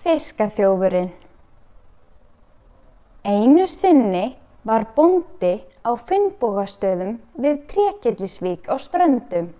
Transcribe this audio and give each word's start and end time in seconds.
Fiskaþjófurinn 0.00 1.10
Einu 3.24 3.66
sinni 3.66 4.36
var 4.64 4.86
bóndi 4.96 5.50
á 5.84 5.92
Finnbógastöðum 6.08 7.18
við 7.36 7.58
Trékillisvík 7.68 8.70
á 8.72 8.80
Ströndum 8.80 9.50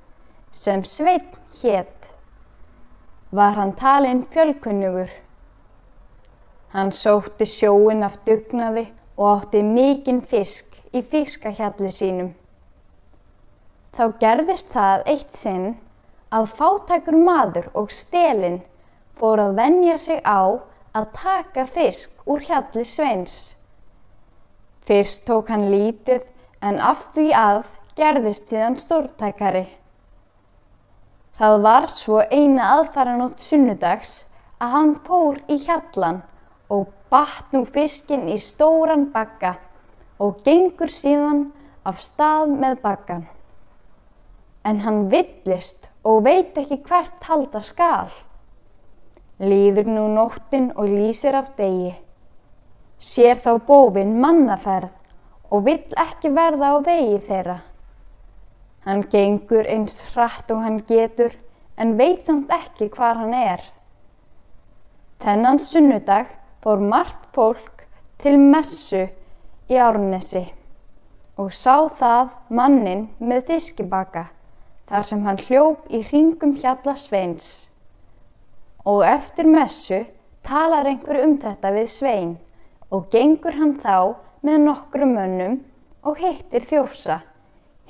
sem 0.51 0.85
Sveinn 0.85 1.37
hétt. 1.61 2.09
Var 3.31 3.53
hann 3.59 3.75
talinn 3.77 4.25
fjölkunnugur. 4.33 5.13
Hann 6.73 6.95
sótti 6.97 7.45
sjóin 7.45 8.01
af 8.09 8.17
dugnaði 8.25 8.87
og 9.19 9.29
átti 9.35 9.61
mikinn 9.61 10.25
fisk 10.25 10.81
í 10.97 11.05
fiskahjalli 11.05 11.93
sínum. 11.93 12.33
Þá 13.93 14.05
gerðist 14.25 14.73
það 14.73 15.05
eitt 15.05 15.37
sinn 15.37 15.71
að 16.33 16.49
fátækur 16.57 17.21
maður 17.29 17.69
og 17.77 17.93
stelinn 17.93 18.63
fór 19.17 19.43
að 19.43 19.57
venja 19.59 19.97
sig 19.99 20.21
á 20.25 20.61
að 20.97 21.11
taka 21.15 21.67
fisk 21.67 22.23
úr 22.27 22.43
hjalli 22.47 22.85
sveins. 22.85 23.57
Fyrst 24.87 25.27
tók 25.27 25.51
hann 25.53 25.69
lítið 25.71 26.31
en 26.63 26.81
af 26.83 27.11
því 27.15 27.29
að 27.37 27.75
gerðist 27.99 28.51
síðan 28.51 28.79
stórtækari. 28.81 29.67
Það 31.31 31.61
var 31.63 31.87
svo 31.93 32.23
eina 32.27 32.73
aðfaranótt 32.77 33.43
sunnudags 33.45 34.25
að 34.61 34.73
hann 34.75 34.95
fór 35.07 35.39
í 35.49 35.61
hjallan 35.63 36.23
og 36.71 36.89
batt 37.11 37.53
nú 37.55 37.63
fiskinn 37.67 38.29
í 38.31 38.39
stóran 38.41 39.09
bakka 39.15 39.57
og 40.21 40.43
gengur 40.47 40.91
síðan 40.93 41.47
af 41.87 42.03
stað 42.05 42.51
með 42.61 42.81
bakkan. 42.83 43.23
En 44.67 44.83
hann 44.85 45.07
villist 45.13 45.89
og 46.05 46.25
veit 46.27 46.59
ekki 46.61 46.81
hvert 46.85 47.31
halda 47.31 47.63
skal. 47.65 48.11
Líður 49.41 49.87
nú 49.89 50.05
nóttin 50.13 50.69
og 50.77 50.91
lýsir 50.93 51.33
af 51.33 51.55
degi. 51.57 51.95
Sér 53.01 53.39
þá 53.41 53.55
bófin 53.65 54.19
mannaferð 54.21 54.93
og 55.49 55.65
vill 55.65 55.97
ekki 55.97 56.29
verða 56.37 56.75
á 56.77 56.79
vegi 56.85 57.17
þeirra. 57.25 57.57
Hann 58.85 59.07
gengur 59.09 59.65
eins 59.65 60.03
hratt 60.13 60.53
og 60.53 60.61
hann 60.61 60.83
getur 60.85 61.33
en 61.81 61.97
veit 61.97 62.21
samt 62.25 62.53
ekki 62.53 62.91
hvar 62.93 63.17
hann 63.17 63.33
er. 63.33 63.65
Þennan 65.25 65.63
sunnudag 65.65 66.37
fór 66.61 66.85
margt 66.85 67.31
fólk 67.33 67.87
til 68.21 68.37
messu 68.37 69.07
í 69.73 69.81
Árnesi 69.81 70.45
og 71.41 71.55
sá 71.57 71.89
það 71.89 72.37
mannin 72.53 73.09
með 73.17 73.47
fiskibaka 73.55 74.29
þar 74.91 75.09
sem 75.09 75.25
hann 75.25 75.41
hljóp 75.41 75.89
í 75.89 76.05
hringum 76.05 76.53
hjalla 76.61 76.93
sveins 76.99 77.70
og 78.85 79.05
eftir 79.05 79.49
messu 79.49 80.05
talar 80.47 80.89
einhver 80.89 81.21
um 81.25 81.37
þetta 81.41 81.73
við 81.75 81.89
Svein. 81.93 82.31
Og 82.91 83.11
gengur 83.13 83.55
hann 83.55 83.77
þá 83.79 84.17
með 84.43 84.63
nokkru 84.65 85.07
mönnum 85.07 85.61
og 86.03 86.19
hittir 86.19 86.65
þjófsa, 86.67 87.21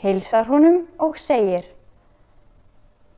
heilsar 0.02 0.50
honum 0.50 0.82
og 0.98 1.16
segir 1.18 1.68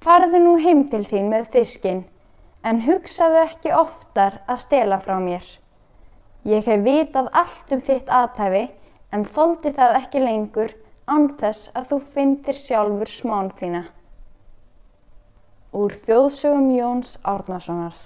Farðu 0.02 0.40
nú 0.42 0.56
heim 0.58 0.84
til 0.90 1.04
þín 1.06 1.30
með 1.30 1.48
fiskinn 1.54 2.04
en 2.66 2.82
hugsaðu 2.86 3.40
ekki 3.44 3.72
oftar 3.74 4.40
að 4.50 4.62
stela 4.64 4.98
frá 5.02 5.16
mér. 5.22 5.44
Ég 6.46 6.66
hef 6.66 6.82
vitað 6.82 7.30
allt 7.38 7.74
um 7.74 7.82
þitt 7.82 8.10
aðtæfi 8.10 8.64
en 9.14 9.26
þóldi 9.26 9.74
það 9.78 9.98
ekki 10.00 10.22
lengur 10.22 10.76
án 11.06 11.28
þess 11.38 11.70
að 11.78 11.88
þú 11.92 11.98
fyndir 12.14 12.58
sjálfur 12.58 13.10
smán 13.10 13.50
þína 13.58 13.84
úr 15.72 15.92
þjóðsögum 15.96 16.70
Jóns 16.76 17.16
Árnasonar. 17.24 17.96